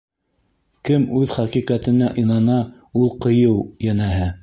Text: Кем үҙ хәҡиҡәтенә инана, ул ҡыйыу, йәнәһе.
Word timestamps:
Кем 0.89 1.05
үҙ 1.19 1.35
хәҡиҡәтенә 1.35 2.09
инана, 2.25 2.59
ул 3.03 3.17
ҡыйыу, 3.27 3.57
йәнәһе. 3.89 4.37